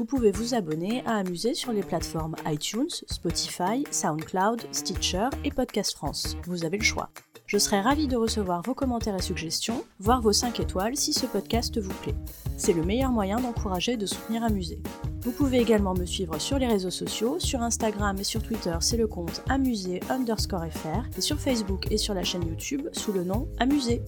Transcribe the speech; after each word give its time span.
Vous 0.00 0.06
pouvez 0.06 0.30
vous 0.30 0.54
abonner 0.54 1.04
à 1.04 1.16
Amuser 1.16 1.52
sur 1.52 1.74
les 1.74 1.82
plateformes 1.82 2.34
iTunes, 2.46 2.88
Spotify, 3.06 3.84
SoundCloud, 3.90 4.62
Stitcher 4.72 5.28
et 5.44 5.50
Podcast 5.50 5.94
France. 5.94 6.38
Vous 6.46 6.64
avez 6.64 6.78
le 6.78 6.82
choix. 6.82 7.10
Je 7.44 7.58
serai 7.58 7.82
ravie 7.82 8.08
de 8.08 8.16
recevoir 8.16 8.62
vos 8.62 8.72
commentaires 8.72 9.16
et 9.16 9.20
suggestions, 9.20 9.84
voire 9.98 10.22
vos 10.22 10.32
5 10.32 10.58
étoiles 10.58 10.96
si 10.96 11.12
ce 11.12 11.26
podcast 11.26 11.78
vous 11.78 11.92
plaît. 12.00 12.14
C'est 12.56 12.72
le 12.72 12.82
meilleur 12.82 13.10
moyen 13.10 13.40
d'encourager 13.40 13.92
et 13.92 13.96
de 13.98 14.06
soutenir 14.06 14.42
Amuser. 14.42 14.80
Vous 15.20 15.32
pouvez 15.32 15.58
également 15.58 15.92
me 15.92 16.06
suivre 16.06 16.38
sur 16.38 16.58
les 16.58 16.66
réseaux 16.66 16.88
sociaux, 16.88 17.38
sur 17.38 17.60
Instagram 17.60 18.16
et 18.18 18.24
sur 18.24 18.42
Twitter 18.42 18.78
c'est 18.80 18.96
le 18.96 19.06
compte 19.06 19.42
amuser 19.50 20.00
underscore 20.08 20.64
fr 20.72 21.14
et 21.18 21.20
sur 21.20 21.38
Facebook 21.38 21.92
et 21.92 21.98
sur 21.98 22.14
la 22.14 22.24
chaîne 22.24 22.48
YouTube 22.48 22.88
sous 22.94 23.12
le 23.12 23.22
nom 23.22 23.50
Amuser. 23.58 24.00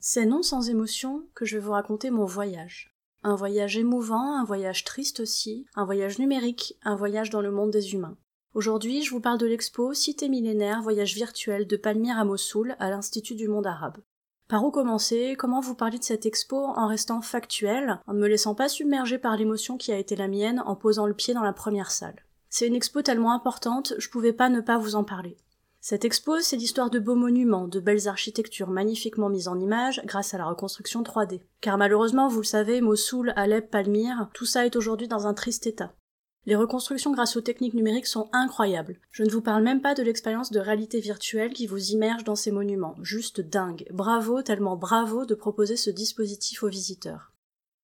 C'est 0.00 0.26
non 0.26 0.42
sans 0.42 0.68
émotion 0.70 1.22
que 1.36 1.44
je 1.44 1.56
vais 1.56 1.62
vous 1.62 1.70
raconter 1.70 2.10
mon 2.10 2.24
voyage. 2.24 2.95
Un 3.22 3.34
voyage 3.34 3.76
émouvant, 3.76 4.36
un 4.38 4.44
voyage 4.44 4.84
triste 4.84 5.20
aussi, 5.20 5.66
un 5.74 5.84
voyage 5.84 6.18
numérique, 6.18 6.78
un 6.82 6.94
voyage 6.94 7.30
dans 7.30 7.40
le 7.40 7.50
monde 7.50 7.70
des 7.70 7.94
humains. 7.94 8.16
Aujourd'hui, 8.54 9.02
je 9.02 9.10
vous 9.10 9.20
parle 9.20 9.38
de 9.38 9.46
l'expo 9.46 9.92
Cité 9.92 10.28
millénaire, 10.28 10.80
voyage 10.80 11.14
virtuel 11.14 11.66
de 11.66 11.76
Palmyre 11.76 12.18
à 12.18 12.24
Mossoul 12.24 12.76
à 12.78 12.88
l'Institut 12.88 13.34
du 13.34 13.48
monde 13.48 13.66
arabe. 13.66 13.98
Par 14.48 14.64
où 14.64 14.70
commencer? 14.70 15.34
Comment 15.36 15.60
vous 15.60 15.74
parler 15.74 15.98
de 15.98 16.04
cette 16.04 16.24
expo 16.24 16.56
en 16.56 16.86
restant 16.86 17.20
factuel, 17.20 18.00
en 18.06 18.14
ne 18.14 18.20
me 18.20 18.28
laissant 18.28 18.54
pas 18.54 18.68
submerger 18.68 19.18
par 19.18 19.36
l'émotion 19.36 19.76
qui 19.76 19.90
a 19.90 19.98
été 19.98 20.14
la 20.14 20.28
mienne 20.28 20.62
en 20.64 20.76
posant 20.76 21.06
le 21.06 21.14
pied 21.14 21.34
dans 21.34 21.42
la 21.42 21.52
première 21.52 21.90
salle? 21.90 22.24
C'est 22.48 22.68
une 22.68 22.76
expo 22.76 23.02
tellement 23.02 23.32
importante, 23.32 23.94
je 23.98 24.08
pouvais 24.08 24.32
pas 24.32 24.48
ne 24.48 24.60
pas 24.60 24.78
vous 24.78 24.94
en 24.94 25.02
parler. 25.02 25.36
Cette 25.88 26.04
expo, 26.04 26.40
c'est 26.40 26.56
l'histoire 26.56 26.90
de 26.90 26.98
beaux 26.98 27.14
monuments, 27.14 27.68
de 27.68 27.78
belles 27.78 28.08
architectures 28.08 28.70
magnifiquement 28.70 29.28
mises 29.28 29.46
en 29.46 29.56
images 29.60 30.02
grâce 30.04 30.34
à 30.34 30.38
la 30.38 30.46
reconstruction 30.46 31.04
3D. 31.04 31.42
Car 31.60 31.78
malheureusement, 31.78 32.26
vous 32.26 32.40
le 32.40 32.44
savez, 32.44 32.80
Mossoul, 32.80 33.32
Alep, 33.36 33.70
Palmyre, 33.70 34.28
tout 34.34 34.46
ça 34.46 34.66
est 34.66 34.74
aujourd'hui 34.74 35.06
dans 35.06 35.28
un 35.28 35.32
triste 35.32 35.64
état. 35.68 35.94
Les 36.44 36.56
reconstructions 36.56 37.12
grâce 37.12 37.36
aux 37.36 37.40
techniques 37.40 37.74
numériques 37.74 38.08
sont 38.08 38.28
incroyables. 38.32 38.98
Je 39.12 39.22
ne 39.22 39.30
vous 39.30 39.42
parle 39.42 39.62
même 39.62 39.80
pas 39.80 39.94
de 39.94 40.02
l'expérience 40.02 40.50
de 40.50 40.58
réalité 40.58 40.98
virtuelle 40.98 41.52
qui 41.52 41.68
vous 41.68 41.92
immerge 41.92 42.24
dans 42.24 42.34
ces 42.34 42.50
monuments. 42.50 42.96
Juste 43.02 43.40
dingue. 43.40 43.86
Bravo, 43.92 44.42
tellement 44.42 44.76
bravo 44.76 45.24
de 45.24 45.36
proposer 45.36 45.76
ce 45.76 45.90
dispositif 45.90 46.64
aux 46.64 46.68
visiteurs. 46.68 47.32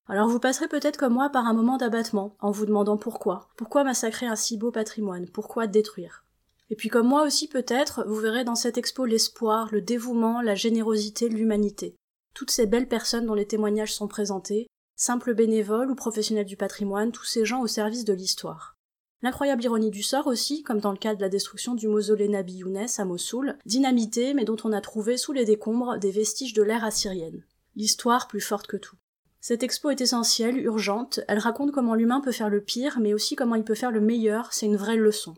Alors 0.09 0.29
vous 0.29 0.41
passerez 0.41 0.67
peut-être 0.67 0.97
comme 0.97 1.15
moi 1.15 1.31
par 1.31 1.47
un 1.47 1.55
moment 1.55 1.77
d'abattement, 1.77 2.37
en 2.41 2.51
vous 2.51 2.67
demandant 2.67 2.97
pourquoi. 2.97 3.49
Pourquoi 3.57 3.85
massacrer 3.85 4.27
un 4.27 4.35
si 4.35 4.57
beau 4.57 4.73
patrimoine? 4.73 5.29
Pourquoi 5.29 5.69
détruire? 5.69 6.25
Et 6.73 6.75
puis 6.75 6.89
comme 6.89 7.07
moi 7.07 7.25
aussi 7.27 7.49
peut-être, 7.49 8.03
vous 8.09 8.17
verrez 8.17 8.45
dans 8.45 8.55
cette 8.55 8.79
expo 8.79 9.05
l'espoir, 9.05 9.69
le 9.71 9.83
dévouement, 9.83 10.41
la 10.41 10.55
générosité, 10.55 11.29
l'humanité. 11.29 11.97
Toutes 12.35 12.51
ces 12.51 12.65
belles 12.65 12.89
personnes 12.89 13.27
dont 13.27 13.35
les 13.35 13.47
témoignages 13.47 13.93
sont 13.93 14.09
présentés, 14.09 14.69
simples 14.97 15.35
bénévoles 15.35 15.91
ou 15.91 15.95
professionnels 15.95 16.47
du 16.47 16.57
patrimoine, 16.57 17.13
tous 17.13 17.27
ces 17.27 17.45
gens 17.45 17.61
au 17.61 17.67
service 17.67 18.07
de 18.07 18.15
l'histoire. 18.15 18.79
L'incroyable 19.21 19.63
ironie 19.63 19.91
du 19.91 20.03
sort 20.03 20.27
aussi, 20.27 20.63
comme 20.63 20.81
dans 20.81 20.93
le 20.93 20.97
cas 20.97 21.15
de 21.15 21.21
la 21.21 21.29
destruction 21.29 21.75
du 21.75 21.89
mausolée 21.89 22.29
Nabi 22.29 22.55
Younes 22.55 22.87
à 22.97 23.05
Mossoul, 23.05 23.59
dynamité 23.67 24.33
mais 24.33 24.47
dont 24.47 24.57
on 24.65 24.73
a 24.73 24.81
trouvé 24.81 25.19
sous 25.19 25.35
les 25.35 25.45
décombres 25.45 25.99
des 25.99 26.11
vestiges 26.11 26.55
de 26.55 26.63
l'ère 26.63 26.85
assyrienne. 26.85 27.45
L'histoire 27.77 28.29
plus 28.29 28.41
forte 28.41 28.67
que 28.67 28.79
tout. 28.79 28.97
Cette 29.43 29.63
expo 29.63 29.91
est 29.91 30.01
essentielle, 30.01 30.57
urgente, 30.57 31.21
elle 31.29 31.39
raconte 31.39 31.73
comment 31.73 31.95
l'humain 31.95 32.23
peut 32.23 32.33
faire 32.33 32.49
le 32.49 32.63
pire, 32.63 32.99
mais 32.99 33.13
aussi 33.13 33.37
comment 33.37 33.57
il 33.57 33.65
peut 33.65 33.75
faire 33.75 33.91
le 33.91 34.01
meilleur, 34.01 34.55
c'est 34.55 34.65
une 34.65 34.77
vraie 34.79 34.97
leçon. 34.97 35.35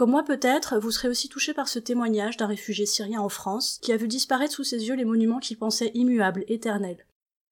Comme 0.00 0.12
moi 0.12 0.24
peut-être, 0.24 0.78
vous 0.78 0.92
serez 0.92 1.08
aussi 1.08 1.28
touché 1.28 1.52
par 1.52 1.68
ce 1.68 1.78
témoignage 1.78 2.38
d'un 2.38 2.46
réfugié 2.46 2.86
syrien 2.86 3.20
en 3.20 3.28
France 3.28 3.78
qui 3.82 3.92
a 3.92 3.98
vu 3.98 4.08
disparaître 4.08 4.54
sous 4.54 4.64
ses 4.64 4.88
yeux 4.88 4.94
les 4.94 5.04
monuments 5.04 5.40
qu'il 5.40 5.58
pensait 5.58 5.90
immuables, 5.92 6.46
éternels. 6.48 7.06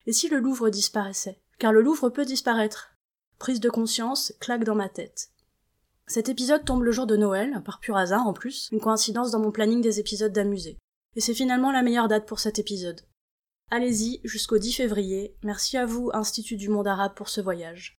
Et 0.06 0.14
si 0.14 0.30
le 0.30 0.38
Louvre 0.38 0.70
disparaissait? 0.70 1.42
Car 1.58 1.74
le 1.74 1.82
Louvre 1.82 2.08
peut 2.08 2.24
disparaître. 2.24 2.94
Prise 3.38 3.60
de 3.60 3.68
conscience, 3.68 4.32
claque 4.40 4.64
dans 4.64 4.74
ma 4.74 4.88
tête. 4.88 5.28
Cet 6.06 6.30
épisode 6.30 6.64
tombe 6.64 6.84
le 6.84 6.90
jour 6.90 7.06
de 7.06 7.18
Noël, 7.18 7.62
par 7.66 7.80
pur 7.80 7.98
hasard 7.98 8.26
en 8.26 8.32
plus, 8.32 8.70
une 8.72 8.80
coïncidence 8.80 9.30
dans 9.30 9.40
mon 9.40 9.52
planning 9.52 9.82
des 9.82 10.00
épisodes 10.00 10.32
d'amusée. 10.32 10.78
Et 11.16 11.20
c'est 11.20 11.34
finalement 11.34 11.70
la 11.70 11.82
meilleure 11.82 12.08
date 12.08 12.24
pour 12.24 12.40
cet 12.40 12.58
épisode. 12.58 13.02
Allez-y 13.70 14.22
jusqu'au 14.24 14.56
10 14.56 14.72
février. 14.72 15.36
Merci 15.42 15.76
à 15.76 15.84
vous, 15.84 16.08
Institut 16.14 16.56
du 16.56 16.70
monde 16.70 16.88
arabe, 16.88 17.12
pour 17.14 17.28
ce 17.28 17.42
voyage. 17.42 17.98